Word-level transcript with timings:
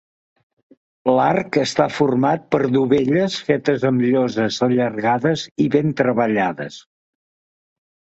L'arc 1.17 1.57
està 1.63 1.85
format 1.97 2.47
per 2.55 2.59
dovelles 2.75 3.35
fetes 3.49 3.85
amb 3.89 4.05
lloses 4.05 4.57
allargades 4.69 5.45
i 5.67 5.69
ben 5.77 5.93
treballades. 6.01 6.79